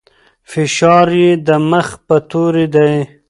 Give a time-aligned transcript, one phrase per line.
[0.51, 2.93] فشار يې د مخ پر توري دی.